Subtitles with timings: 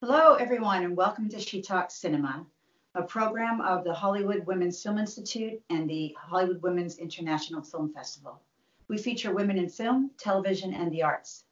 [0.00, 2.46] Hello, everyone, and welcome to She Talks Cinema,
[2.94, 8.40] a program of the Hollywood Women's Film Institute and the Hollywood Women's International Film Festival.
[8.86, 11.42] We feature women in film, television, and the arts.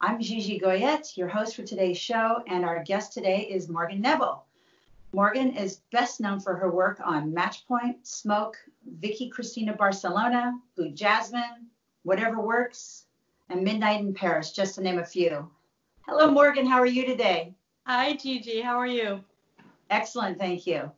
[0.00, 4.44] I'm Gigi Goyette, your host for today's show, and our guest today is Morgan Neville.
[5.12, 8.56] Morgan is best known for her work on Matchpoint, Smoke,
[9.00, 11.66] Vicky Cristina Barcelona, Blue Jasmine,
[12.04, 13.06] Whatever Works,
[13.48, 15.50] and Midnight in Paris, just to name a few.
[16.02, 16.66] Hello, Morgan.
[16.66, 17.52] How are you today?
[17.86, 18.60] Hi, Gigi.
[18.60, 19.24] How are you?
[19.90, 20.38] Excellent.
[20.38, 20.90] Thank you.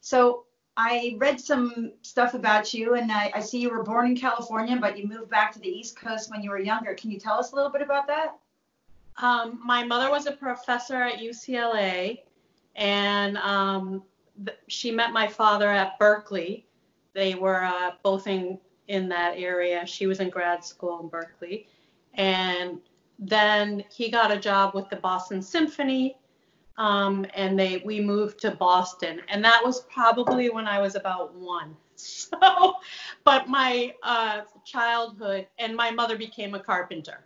[0.00, 0.44] So,
[0.76, 4.78] I read some stuff about you, and I, I, see you were born in California,
[4.80, 6.94] but you moved back to the East Coast when you were younger.
[6.94, 8.38] Can you tell us a little bit about that?
[9.18, 12.20] Um, my mother was a professor at UCLA,
[12.74, 14.02] and um,
[14.46, 16.66] th- she met my father at Berkeley.
[17.12, 19.86] They were uh, both in in that area.
[19.86, 21.66] She was in grad school in Berkeley,
[22.14, 22.78] and
[23.26, 26.16] then he got a job with the Boston Symphony
[26.78, 31.34] um, and they we moved to Boston, and that was probably when I was about
[31.34, 31.76] one.
[31.94, 32.74] So,
[33.22, 37.24] but my uh, childhood and my mother became a carpenter,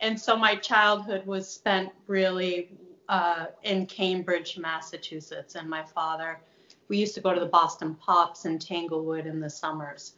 [0.00, 2.70] and so my childhood was spent really
[3.10, 6.40] uh, in Cambridge, Massachusetts, and my father.
[6.88, 10.14] We used to go to the Boston Pops in Tanglewood in the summers.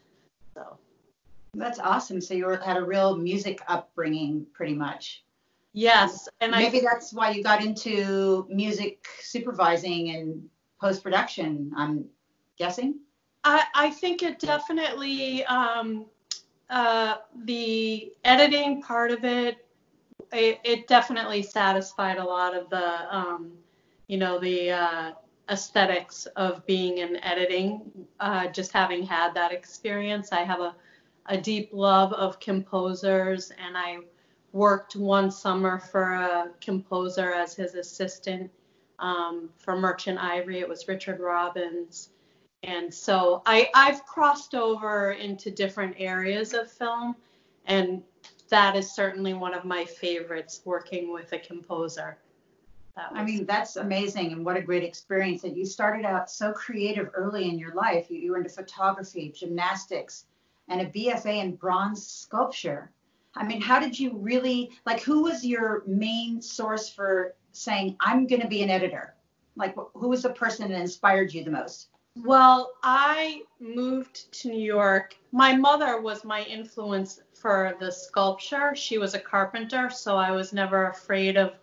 [0.54, 0.76] So.
[1.56, 2.20] That's awesome.
[2.20, 5.24] So you had a real music upbringing, pretty much.
[5.72, 10.48] Yes, and maybe I, that's why you got into music supervising and
[10.80, 11.70] post production.
[11.76, 12.06] I'm
[12.56, 13.00] guessing.
[13.44, 16.06] I, I think it definitely um,
[16.70, 19.66] uh, the editing part of it,
[20.32, 20.88] it, it.
[20.88, 23.52] definitely satisfied a lot of the, um,
[24.08, 25.12] you know, the uh,
[25.50, 27.82] aesthetics of being in editing.
[28.18, 30.74] Uh, just having had that experience, I have a,
[31.28, 33.98] a deep love of composers, and I
[34.52, 38.50] worked one summer for a composer as his assistant
[38.98, 40.60] um, for Merchant Ivory.
[40.60, 42.10] It was Richard Robbins.
[42.62, 47.14] And so I, I've crossed over into different areas of film,
[47.66, 48.02] and
[48.48, 52.18] that is certainly one of my favorites working with a composer.
[53.12, 57.10] I mean, that's amazing, and what a great experience that you started out so creative
[57.12, 58.06] early in your life.
[58.08, 60.24] You, you were into photography, gymnastics,
[60.68, 62.90] and a BFA in bronze sculpture.
[63.34, 65.00] I mean, how did you really like?
[65.02, 69.14] Who was your main source for saying I'm going to be an editor?
[69.56, 71.88] Like, who was the person that inspired you the most?
[72.24, 75.16] Well, I moved to New York.
[75.32, 78.74] My mother was my influence for the sculpture.
[78.74, 81.54] She was a carpenter, so I was never afraid of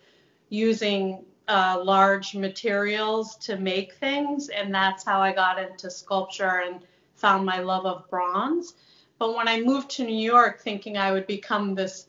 [0.50, 6.80] using uh, large materials to make things, and that's how I got into sculpture and
[7.16, 8.74] found my love of bronze.
[9.18, 12.06] But when I moved to New York, thinking I would become this,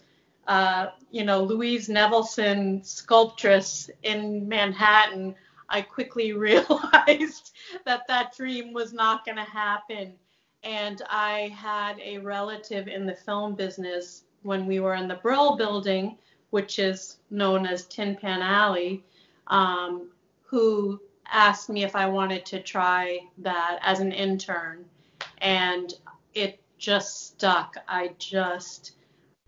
[0.47, 5.35] uh, you know, Louise Nevelson sculptress in Manhattan,
[5.69, 7.51] I quickly realized
[7.85, 10.13] that that dream was not going to happen.
[10.63, 15.55] And I had a relative in the film business when we were in the Brill
[15.55, 16.17] building,
[16.49, 19.03] which is known as Tin Pan Alley,
[19.47, 20.09] um,
[20.43, 20.99] who
[21.31, 24.85] asked me if I wanted to try that as an intern.
[25.39, 25.93] And
[26.33, 27.77] it just stuck.
[27.87, 28.93] I just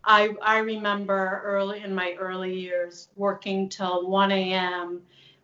[0.04, 5.02] I I remember early in my early years working till 1 a.m.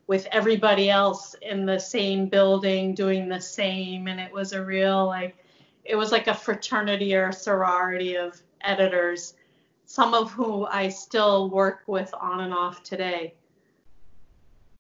[0.08, 5.06] with everybody else in the same building doing the same and it was a real
[5.06, 5.36] like
[5.84, 9.34] it was like a fraternity or a sorority of editors
[9.86, 13.36] some of whom I still work with on and off today.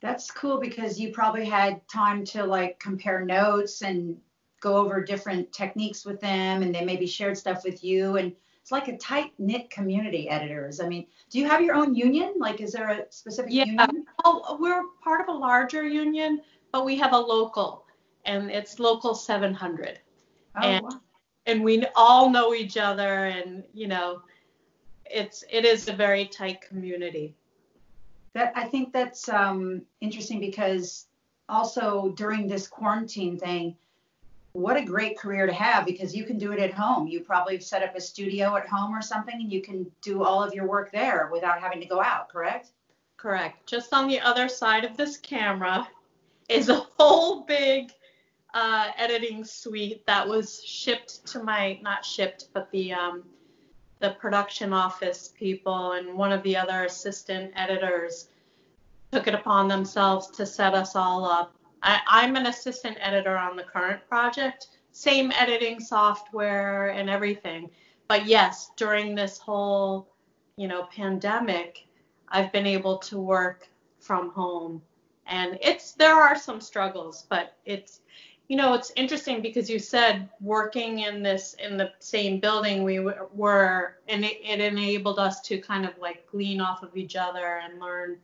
[0.01, 4.17] That's cool because you probably had time to like compare notes and
[4.63, 8.15] go over different techniques with them and they maybe shared stuff with you.
[8.15, 8.31] And
[8.61, 10.79] it's like a tight knit community editors.
[10.79, 12.35] I mean do you have your own union?
[12.37, 13.65] Like is there a specific yeah.
[13.65, 14.05] union?
[14.23, 16.41] Well we're part of a larger union
[16.71, 17.85] but we have a local
[18.25, 19.99] and it's local 700
[20.55, 20.89] oh, and, wow.
[21.45, 24.21] and we all know each other and you know
[25.05, 27.35] it's it is a very tight community.
[28.33, 31.07] That i think that's um, interesting because
[31.49, 33.75] also during this quarantine thing
[34.53, 37.07] what a great career to have because you can do it at home.
[37.07, 40.43] You probably set up a studio at home or something and you can do all
[40.43, 42.69] of your work there without having to go out, correct?
[43.17, 43.65] Correct.
[43.65, 45.87] Just on the other side of this camera
[46.49, 47.91] is a whole big
[48.53, 53.23] uh, editing suite that was shipped to my, not shipped, but the um,
[53.99, 58.27] the production office people and one of the other assistant editors
[59.13, 63.55] took it upon themselves to set us all up I, am an assistant editor on
[63.55, 67.69] the current project, same editing software and everything.
[68.07, 70.07] But yes, during this whole,
[70.55, 71.85] you know, pandemic,
[72.29, 73.67] I've been able to work
[73.99, 74.81] from home.
[75.27, 78.01] And it's there are some struggles, but it's
[78.49, 82.99] you know it's interesting because you said working in this in the same building we
[82.99, 87.61] were and it, it enabled us to kind of like glean off of each other
[87.63, 88.17] and learn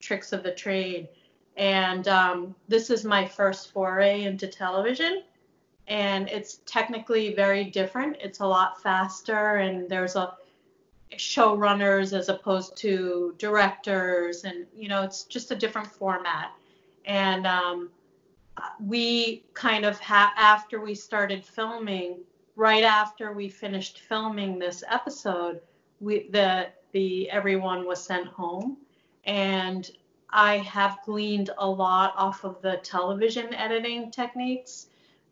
[0.00, 1.08] tricks of the trade.
[1.58, 5.24] And um, this is my first foray into television
[5.88, 8.16] and it's technically very different.
[8.20, 10.34] It's a lot faster, and there's a
[11.16, 16.52] showrunners as opposed to directors, and you know, it's just a different format.
[17.06, 17.90] And um,
[18.78, 22.18] we kind of ha- after we started filming,
[22.54, 25.60] right after we finished filming this episode,
[26.00, 28.76] we the the everyone was sent home,
[29.24, 29.90] and
[30.30, 34.88] I have gleaned a lot off of the television editing techniques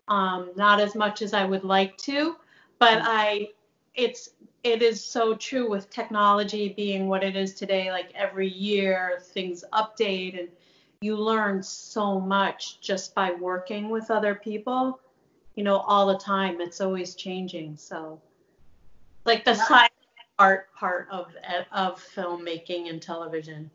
[0.08, 2.36] um, not as much as I would like to,
[2.78, 3.08] but mm-hmm.
[3.08, 3.48] I
[3.94, 4.30] it's
[4.62, 7.90] it is so true with technology being what it is today.
[7.90, 10.48] Like every year things update and
[11.00, 15.00] you learn so much just by working with other people.
[15.54, 16.60] You know, all the time.
[16.60, 17.76] It's always changing.
[17.76, 18.20] So,
[19.24, 19.90] like the side
[20.38, 21.34] art part of
[21.72, 23.70] of filmmaking and television.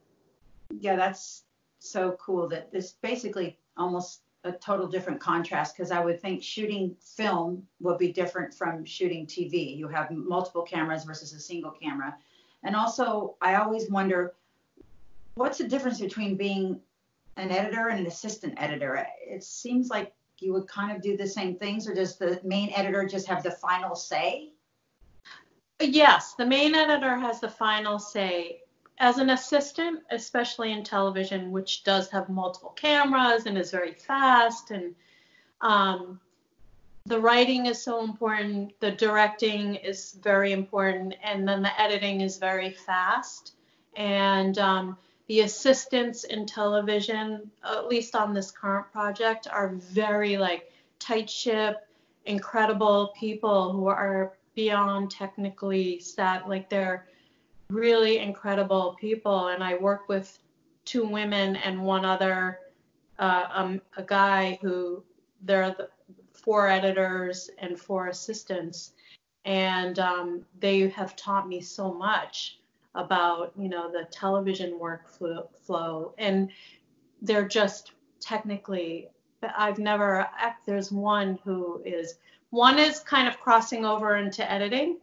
[0.79, 1.43] Yeah, that's
[1.79, 6.95] so cool that this basically almost a total different contrast because I would think shooting
[7.15, 9.77] film will be different from shooting TV.
[9.77, 12.15] You have multiple cameras versus a single camera.
[12.63, 14.33] And also, I always wonder
[15.35, 16.79] what's the difference between being
[17.37, 19.05] an editor and an assistant editor?
[19.21, 22.71] It seems like you would kind of do the same things, or does the main
[22.75, 24.49] editor just have the final say?
[25.79, 28.60] Yes, the main editor has the final say
[29.01, 34.69] as an assistant, especially in television, which does have multiple cameras and is very fast,
[34.69, 34.93] and
[35.61, 36.19] um,
[37.07, 42.37] the writing is so important, the directing is very important, and then the editing is
[42.37, 43.55] very fast.
[43.95, 44.95] And um,
[45.27, 51.87] the assistants in television, at least on this current project, are very like tight ship,
[52.25, 57.07] incredible people who are beyond technically stat, like they're
[57.71, 59.47] really incredible people.
[59.47, 60.39] And I work with
[60.85, 62.59] two women and one other,
[63.19, 65.03] uh, um, a guy who
[65.43, 65.89] they're the
[66.33, 68.93] four editors and four assistants.
[69.45, 72.59] And um, they have taught me so much
[72.93, 76.13] about, you know, the television workflow.
[76.17, 76.49] And
[77.21, 79.07] they're just technically,
[79.57, 80.27] I've never,
[80.65, 82.15] there's one who is,
[82.49, 84.97] one is kind of crossing over into editing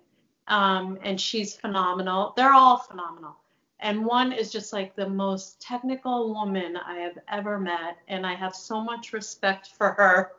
[0.48, 2.32] um, and she's phenomenal.
[2.36, 3.36] They're all phenomenal.
[3.80, 8.34] And one is just like the most technical woman I have ever met, and I
[8.34, 10.32] have so much respect for her.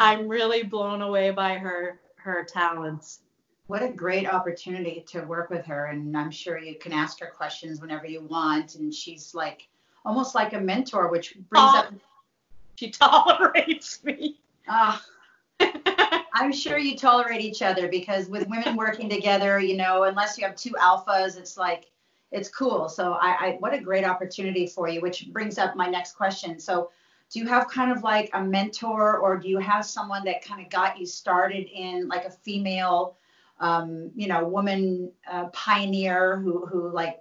[0.00, 3.20] I'm really blown away by her her talents.
[3.68, 7.26] What a great opportunity to work with her, and I'm sure you can ask her
[7.26, 8.74] questions whenever you want.
[8.74, 9.68] And she's like
[10.04, 11.94] almost like a mentor, which brings oh, up.
[12.74, 14.40] She tolerates me.
[14.68, 15.00] Ah,
[16.38, 20.44] I'm sure you tolerate each other because with women working together, you know, unless you
[20.44, 21.86] have two alphas, it's like
[22.30, 22.88] it's cool.
[22.88, 26.60] So I, I what a great opportunity for you, which brings up my next question.
[26.60, 26.90] So
[27.30, 30.64] do you have kind of like a mentor or do you have someone that kind
[30.64, 33.16] of got you started in like a female
[33.58, 37.18] um, you know woman uh, pioneer who who like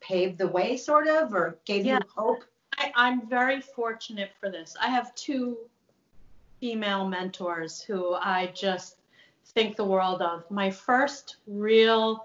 [0.00, 1.94] paved the way sort of or gave yeah.
[1.94, 2.44] you hope
[2.76, 5.56] I, i'm very fortunate for this i have two
[6.64, 8.96] female mentors who I just
[9.48, 10.50] think the world of.
[10.50, 12.24] My first real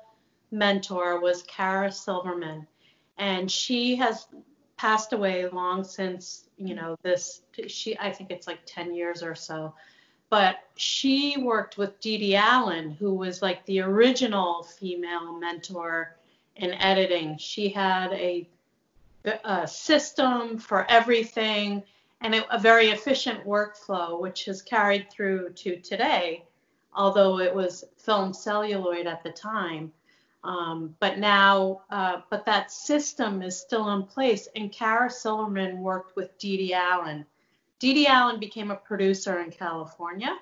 [0.49, 2.65] mentor was Cara Silverman,
[3.17, 4.27] and she has
[4.77, 9.35] passed away long since, you know, this, she, I think it's like 10 years or
[9.35, 9.75] so.
[10.29, 16.15] But she worked with Dede Allen, who was like the original female mentor
[16.55, 17.37] in editing.
[17.37, 18.47] She had a,
[19.43, 21.83] a system for everything
[22.21, 26.43] and it, a very efficient workflow, which has carried through to today,
[26.93, 29.91] although it was film celluloid at the time.
[30.43, 34.47] Um, but now, uh, but that system is still in place.
[34.55, 37.25] And Cara Silverman worked with Dede Allen.
[37.79, 40.37] Dede Allen became a producer in California,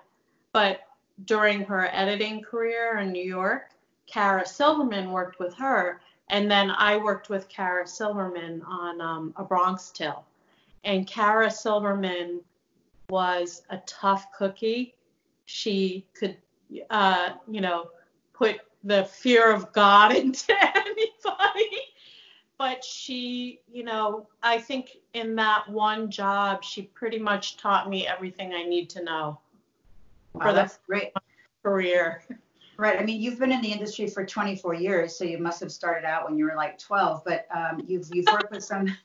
[0.54, 0.82] but
[1.26, 3.72] during her editing career in New York,
[4.08, 6.02] Cara Silverman worked with her.
[6.30, 10.26] And then I worked with Cara Silverman on um, A Bronx Tale
[10.88, 12.40] and Cara Silverman
[13.10, 14.96] was a tough cookie.
[15.46, 16.38] She could,
[16.90, 17.90] uh, you know,
[18.34, 21.78] put the fear of God into anybody.
[22.58, 28.08] But she, you know, I think in that one job, she pretty much taught me
[28.08, 29.40] everything I need to know
[30.34, 31.12] wow, for the great
[31.64, 32.24] career.
[32.78, 33.00] Right.
[33.00, 36.06] I mean, you've been in the industry for 24 years, so you must have started
[36.06, 37.24] out when you were like 12.
[37.26, 38.96] But um, you've you've worked with some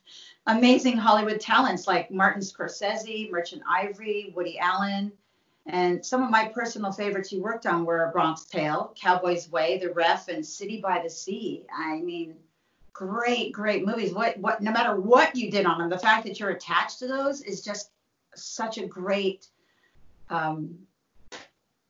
[0.46, 5.12] amazing Hollywood talents like Martin Scorsese, Merchant Ivory, Woody Allen,
[5.66, 9.92] and some of my personal favorites you worked on were Bronx Tale, Cowboy's Way, The
[9.92, 11.64] Ref, and City by the Sea.
[11.72, 12.34] I mean,
[12.92, 14.12] great, great movies.
[14.12, 17.06] What what no matter what you did on them, the fact that you're attached to
[17.06, 17.90] those is just
[18.34, 19.46] such a great
[20.30, 20.76] um,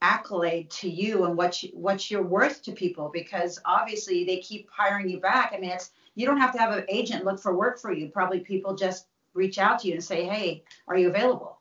[0.03, 4.69] accolade to you and what you, what you're worth to people because obviously they keep
[4.71, 5.53] hiring you back.
[5.55, 8.09] I mean, it's you don't have to have an agent look for work for you.
[8.09, 11.61] Probably people just reach out to you and say, "Hey, are you available?"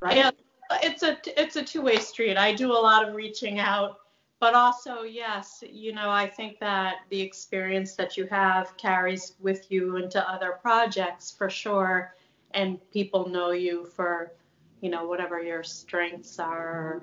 [0.00, 0.16] Right?
[0.16, 0.30] Yeah,
[0.82, 2.36] it's a it's a two-way street.
[2.36, 4.00] I do a lot of reaching out,
[4.40, 9.70] but also yes, you know, I think that the experience that you have carries with
[9.70, 12.14] you into other projects for sure,
[12.52, 14.32] and people know you for,
[14.80, 17.02] you know, whatever your strengths are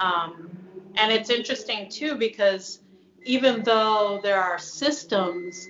[0.00, 0.50] um,
[0.96, 2.80] and it's interesting too because
[3.24, 5.68] even though there are systems,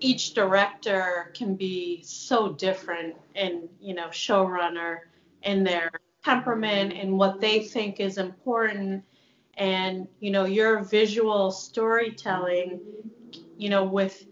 [0.00, 5.00] each director can be so different in, you know, showrunner
[5.42, 5.90] in their
[6.24, 9.04] temperament and what they think is important.
[9.54, 12.80] And, you know, your visual storytelling,
[13.56, 14.24] you know, with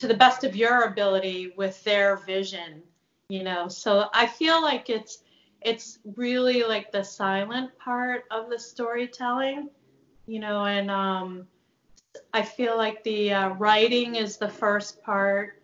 [0.00, 2.82] to the best of your ability with their vision,
[3.28, 3.68] you know.
[3.68, 5.22] So I feel like it's
[5.60, 9.70] it's really like the silent part of the storytelling,
[10.26, 11.46] you know, and um,
[12.32, 15.62] I feel like the uh, writing is the first part,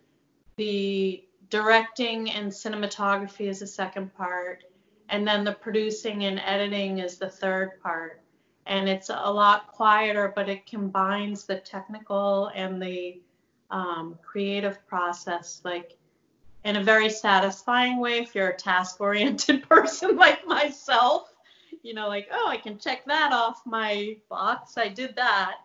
[0.57, 4.63] the directing and cinematography is the second part,
[5.09, 8.21] and then the producing and editing is the third part.
[8.65, 13.19] And it's a lot quieter, but it combines the technical and the
[13.69, 15.61] um, creative process.
[15.65, 15.97] Like
[16.63, 21.33] in a very satisfying way if you're a task oriented person like myself.
[21.83, 24.77] You know, like, oh, I can check that off my box.
[24.77, 25.55] I did that.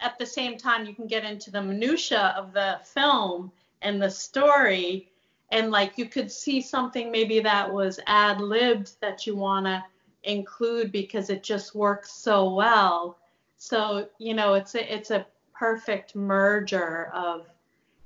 [0.00, 3.52] At the same time, you can get into the minutia of the film
[3.82, 5.10] and the story.
[5.52, 9.84] And like you could see something maybe that was ad libbed that you want to
[10.24, 13.18] include because it just works so well.
[13.58, 17.46] So, you know, it's a, it's a perfect merger of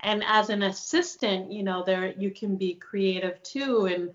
[0.02, 4.10] and as an assistant you know there you can be creative too and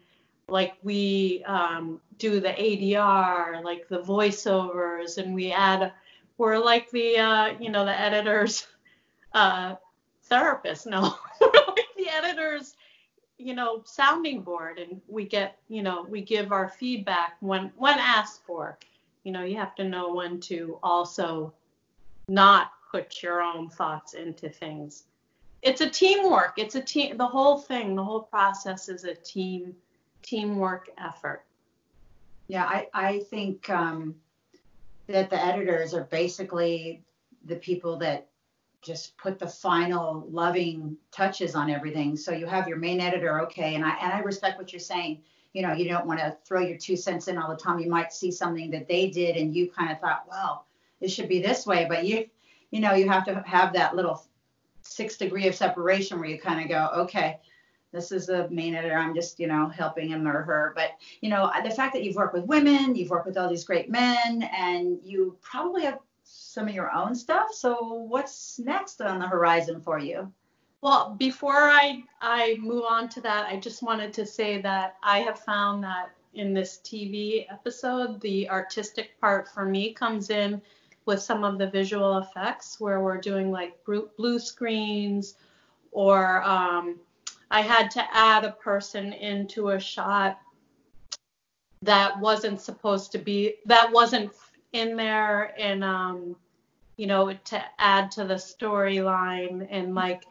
[0.48, 5.92] like we um, do the adr like the voiceovers and we add
[6.38, 8.68] we're like the uh, you know the editors
[9.34, 9.76] uh,
[10.24, 11.02] therapist no
[11.42, 12.76] like the editors
[13.38, 17.98] you know sounding board and we get you know we give our feedback when when
[18.00, 18.78] asked for
[19.24, 21.54] you know you have to know when to also
[22.28, 25.04] not put your own thoughts into things
[25.66, 26.54] it's a teamwork.
[26.58, 27.18] It's a team.
[27.18, 29.76] The whole thing, the whole process is a team
[30.22, 31.44] teamwork effort.
[32.48, 34.16] Yeah, I I think um,
[35.08, 37.04] that the editors are basically
[37.46, 38.28] the people that
[38.82, 42.16] just put the final loving touches on everything.
[42.16, 45.22] So you have your main editor, okay, and I and I respect what you're saying.
[45.54, 47.80] You know, you don't want to throw your two cents in all the time.
[47.80, 50.66] You might see something that they did and you kind of thought, well,
[51.00, 52.26] it should be this way, but you
[52.72, 54.26] you know, you have to have that little
[54.82, 57.40] six degree of separation where you kind of go, okay,
[57.96, 58.98] this is the main editor.
[58.98, 60.74] I'm just, you know, helping him or her.
[60.76, 63.64] But, you know, the fact that you've worked with women, you've worked with all these
[63.64, 67.54] great men, and you probably have some of your own stuff.
[67.54, 70.32] So what's next on the horizon for you?
[70.82, 75.20] Well, before I I move on to that, I just wanted to say that I
[75.20, 80.62] have found that in this TV episode, the artistic part for me comes in
[81.06, 85.36] with some of the visual effects where we're doing like blue screens
[85.92, 87.00] or um,
[87.52, 90.40] I had to add a person into a shot
[91.82, 94.32] that wasn't supposed to be that wasn't
[94.74, 96.36] in there and um,
[96.98, 100.24] you know to add to the storyline and like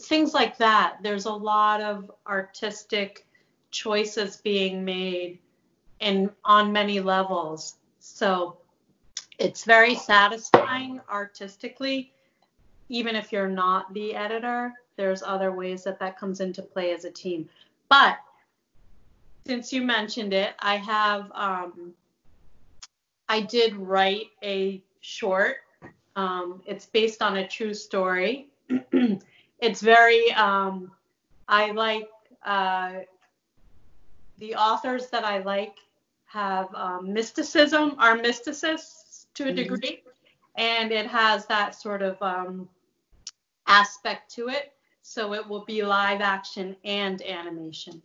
[0.00, 0.98] things like that.
[1.02, 3.26] There's a lot of artistic
[3.70, 5.38] choices being made
[6.00, 7.76] and on many levels.
[7.98, 8.58] So
[9.38, 12.12] it's very satisfying artistically
[12.90, 17.04] even if you're not the editor there's other ways that that comes into play as
[17.04, 17.48] a team
[17.88, 18.18] but
[19.46, 21.92] since you mentioned it i have um,
[23.28, 25.56] i did write a short
[26.16, 28.48] um, it's based on a true story
[29.60, 30.90] it's very um,
[31.48, 32.08] i like
[32.44, 32.92] uh,
[34.38, 35.76] the authors that i like
[36.30, 39.56] have um, mysticism are mysticists to a mm-hmm.
[39.56, 40.02] degree,
[40.56, 42.68] and it has that sort of um,
[43.66, 44.72] aspect to it.
[45.02, 48.02] So it will be live action and animation.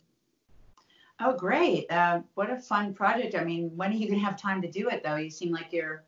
[1.20, 1.90] Oh, great!
[1.90, 3.34] Uh, what a fun project.
[3.34, 5.16] I mean, when are you gonna have time to do it though?
[5.16, 6.02] You seem like you're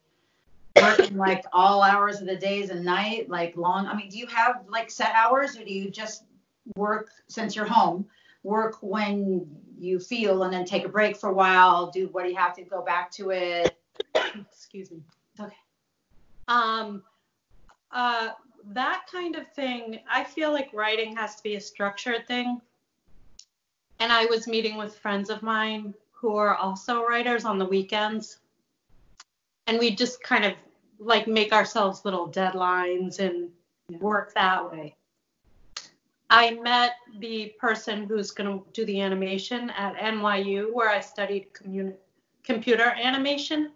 [0.81, 3.87] working like all hours of the days and night, like long?
[3.87, 6.25] I mean, do you have like set hours or do you just
[6.77, 8.05] work since you're home,
[8.43, 9.47] work when
[9.79, 12.55] you feel and then take a break for a while, do what do you have
[12.57, 13.79] to go back to it?
[14.15, 15.03] Excuse me.
[15.41, 15.57] Okay.
[16.49, 17.03] Um,
[17.93, 18.31] uh,
[18.67, 22.61] that kind of thing, I feel like writing has to be a structured thing.
[24.01, 28.39] And I was meeting with friends of mine who are also writers on the weekends.
[29.67, 30.55] And we just kind of
[30.99, 33.51] like make ourselves little deadlines and
[34.01, 34.97] work that way.
[36.31, 41.53] I met the person who's going to do the animation at NYU, where I studied
[41.55, 41.97] commun-
[42.43, 43.73] computer animation.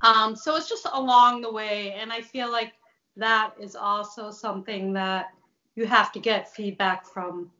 [0.00, 2.72] Um, so it's just along the way, and I feel like
[3.16, 5.32] that is also something that
[5.74, 7.50] you have to get feedback from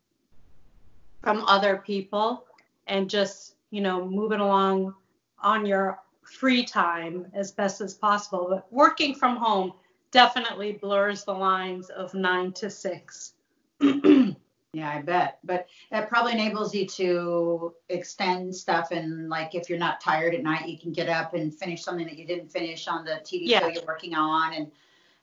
[1.22, 2.44] from other people
[2.86, 4.94] and just you know moving along
[5.40, 8.46] on your free time as best as possible.
[8.50, 9.72] But working from home
[10.10, 13.34] definitely blurs the lines of nine to six.
[14.76, 15.38] Yeah, I bet.
[15.42, 20.42] But that probably enables you to extend stuff and like if you're not tired at
[20.42, 23.48] night, you can get up and finish something that you didn't finish on the TV
[23.48, 24.70] show you're working on and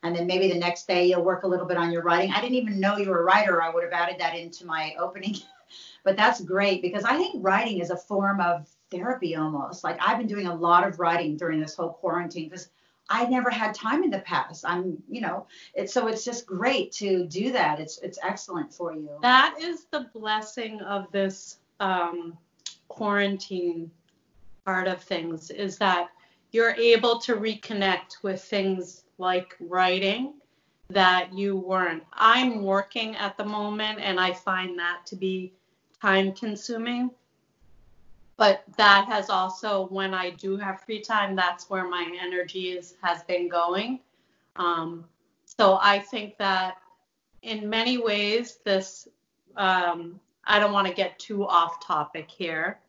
[0.03, 2.31] and then maybe the next day you'll work a little bit on your writing.
[2.31, 3.62] I didn't even know you were a writer.
[3.62, 5.36] I would have added that into my opening.
[6.03, 9.83] but that's great because I think writing is a form of therapy almost.
[9.83, 12.69] Like I've been doing a lot of writing during this whole quarantine because
[13.10, 14.63] I never had time in the past.
[14.65, 17.79] I'm, you know, it's so it's just great to do that.
[17.79, 19.10] It's it's excellent for you.
[19.22, 22.38] that is the blessing of this um,
[22.88, 23.91] quarantine
[24.65, 26.10] part of things is that
[26.51, 30.34] you're able to reconnect with things like writing
[30.89, 32.03] that you weren't.
[32.12, 35.53] I'm working at the moment and I find that to be
[36.01, 37.10] time consuming.
[38.36, 42.96] But that has also, when I do have free time, that's where my energy is
[43.01, 44.00] has been going.
[44.58, 45.06] Um,
[45.46, 46.77] so I think that
[47.44, 49.08] in many ways, this
[49.56, 52.79] um, I don't want to get too off topic here,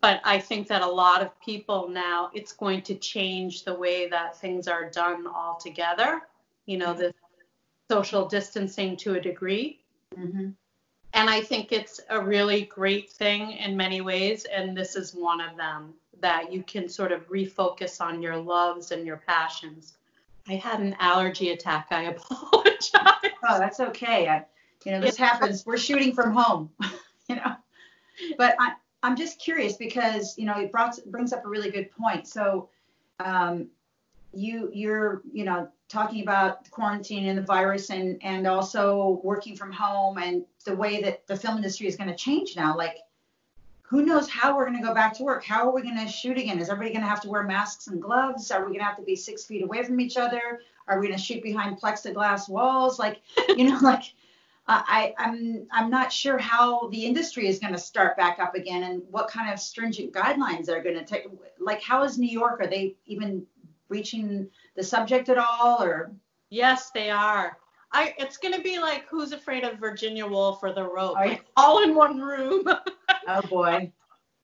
[0.00, 4.08] but I think that a lot of people now it's going to change the way
[4.08, 6.22] that things are done altogether.
[6.66, 7.12] You know, the
[7.90, 9.80] social distancing to a degree.
[10.14, 10.50] hmm
[11.12, 14.44] And I think it's a really great thing in many ways.
[14.44, 18.92] And this is one of them that you can sort of refocus on your loves
[18.92, 19.94] and your passions.
[20.48, 21.88] I had an allergy attack.
[21.90, 23.32] I apologize.
[23.48, 24.28] Oh, that's okay.
[24.28, 24.44] I,
[24.84, 25.66] you know, this happens.
[25.66, 26.70] We're shooting from home,
[27.28, 27.56] you know.
[28.38, 31.90] But I, I'm just curious because you know it brought, brings up a really good
[31.90, 32.26] point.
[32.26, 32.68] So,
[33.18, 33.68] um,
[34.32, 39.72] you you're you know talking about quarantine and the virus and and also working from
[39.72, 42.76] home and the way that the film industry is going to change now.
[42.76, 42.98] Like,
[43.82, 45.44] who knows how we're going to go back to work?
[45.44, 46.58] How are we going to shoot again?
[46.58, 48.50] Is everybody going to have to wear masks and gloves?
[48.50, 50.60] Are we going to have to be six feet away from each other?
[50.86, 52.98] Are we going to shoot behind plexiglass walls?
[52.98, 54.14] Like, you know, like
[54.70, 58.54] uh, I, I'm I'm not sure how the industry is going to start back up
[58.54, 61.26] again and what kind of stringent guidelines they're going to take.
[61.58, 62.60] Like, how is New York?
[62.60, 63.44] Are they even
[63.88, 65.82] reaching the subject at all?
[65.82, 66.12] Or
[66.50, 67.58] Yes, they are.
[67.90, 71.82] I it's gonna be like who's afraid of Virginia Woolf or the rope, like, all
[71.82, 72.62] in one room.
[73.26, 73.90] oh boy,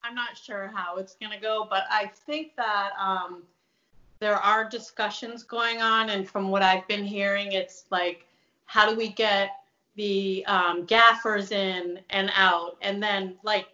[0.03, 3.45] I'm not sure how it's gonna go, but I think that um,
[4.19, 8.27] there are discussions going on, and from what I've been hearing, it's like
[8.65, 9.51] how do we get
[9.97, 13.67] the um, gaffers in and out, and then like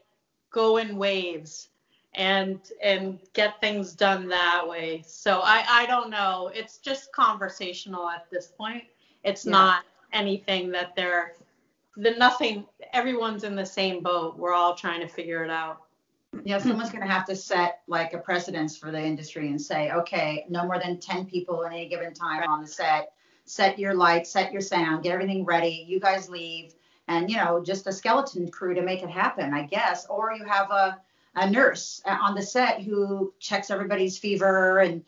[0.50, 1.68] go in waves
[2.14, 5.02] and and get things done that way.
[5.06, 6.50] So I I don't know.
[6.54, 8.84] It's just conversational at this point.
[9.24, 9.52] It's Yeah.
[9.52, 11.34] not anything that they're
[11.96, 14.36] the nothing everyone's in the same boat.
[14.38, 15.82] We're all trying to figure it out.
[16.44, 19.60] you know, someone's going to have to set like a precedence for the industry and
[19.60, 23.12] say, okay, no more than 10 people at any given time on the set.
[23.52, 25.84] Set your lights, set your sound, get everything ready.
[25.86, 26.72] You guys leave,
[27.08, 30.06] and you know, just a skeleton crew to make it happen, I guess.
[30.06, 30.98] Or you have a
[31.34, 35.02] a nurse uh, on the set who checks everybody's fever and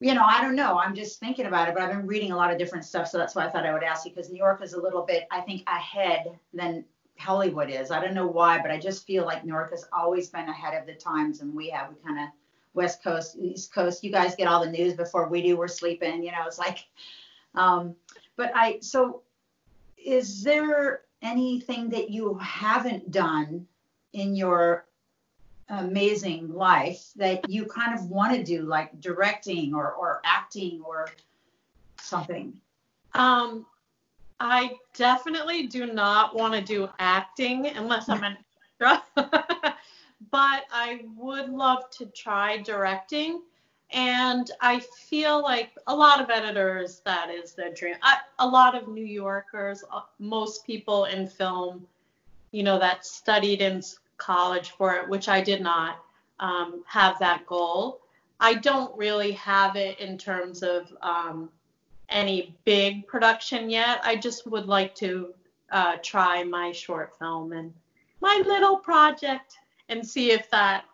[0.00, 0.78] you know, I don't know.
[0.78, 3.16] I'm just thinking about it, but I've been reading a lot of different stuff, so
[3.16, 5.26] that's why I thought I would ask you because New York is a little bit,
[5.30, 6.84] I think, ahead than
[7.18, 7.90] Hollywood is.
[7.92, 10.74] I don't know why, but I just feel like New York has always been ahead
[10.74, 11.88] of the times, and we have.
[11.88, 12.28] We kind of
[12.74, 14.02] West Coast, East Coast.
[14.04, 15.56] You guys get all the news before we do.
[15.56, 16.44] We're sleeping, you know.
[16.46, 16.84] It's like,
[17.54, 17.94] um,
[18.36, 18.78] but I.
[18.80, 19.22] So,
[19.96, 23.66] is there anything that you haven't done
[24.12, 24.86] in your
[25.68, 31.08] amazing life that you kind of want to do, like directing or or acting or
[32.00, 32.60] something?
[33.14, 33.66] Um,
[34.40, 38.36] I definitely do not want to do acting unless I'm an
[38.80, 39.02] extra.
[40.30, 43.42] but I would love to try directing.
[43.90, 47.96] And I feel like a lot of editors, that is their dream.
[48.02, 51.86] I, a lot of New Yorkers, uh, most people in film,
[52.50, 53.82] you know, that studied in
[54.16, 56.04] college for it, which I did not
[56.40, 58.00] um, have that goal.
[58.40, 61.48] I don't really have it in terms of um,
[62.08, 64.00] any big production yet.
[64.02, 65.34] I just would like to
[65.70, 67.72] uh, try my short film and
[68.20, 69.56] my little project
[69.88, 70.84] and see if that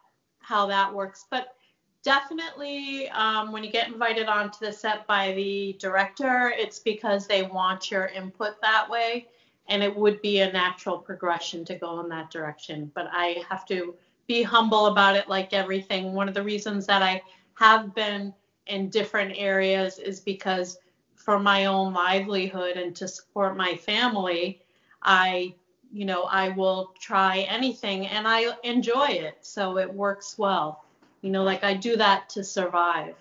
[0.41, 1.27] how that works.
[1.31, 1.55] But
[2.03, 7.43] definitely, um, when you get invited onto the set by the director, it's because they
[7.43, 9.29] want your input that way,
[9.69, 12.91] and it would be a natural progression to go in that direction.
[12.95, 13.95] But I have to
[14.27, 16.13] be humble about it, like everything.
[16.13, 17.23] One of the reasons that I
[17.55, 18.33] have been
[18.67, 20.79] in different areas is because
[21.15, 24.63] for my own livelihood and to support my family,
[25.03, 25.55] I
[25.93, 29.39] you know, I will try anything and I enjoy it.
[29.41, 30.85] So it works well.
[31.23, 33.17] You know, like I do that to survive.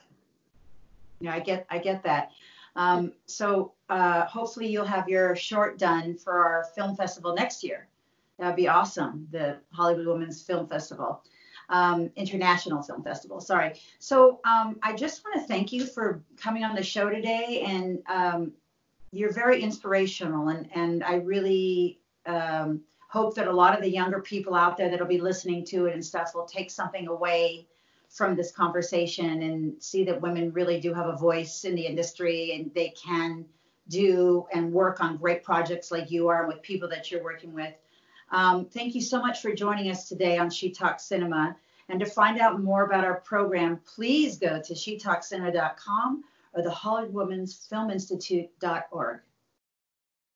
[1.19, 2.31] Yeah, I get I get that.
[2.75, 7.87] Um, so uh, hopefully you'll have your short done for our film festival next year.
[8.37, 9.27] That'd be awesome.
[9.31, 11.21] The Hollywood Women's Film Festival,
[11.67, 13.41] um, International Film Festival.
[13.41, 13.73] Sorry.
[13.99, 17.99] So um, I just want to thank you for coming on the show today, and
[18.07, 18.53] um,
[19.11, 24.21] you're very inspirational, and and I really um, hope that a lot of the younger
[24.21, 27.67] people out there that'll be listening to it and stuff will take something away
[28.09, 32.53] from this conversation and see that women really do have a voice in the industry
[32.53, 33.45] and they can
[33.87, 37.73] do and work on great projects like you are with people that you're working with.
[38.31, 41.55] Um, thank you so much for joining us today on She Talks Cinema.
[41.87, 47.13] And to find out more about our program, please go to shetalkcinema.com or the Hollywood
[47.13, 49.21] Women's Film Institute.org.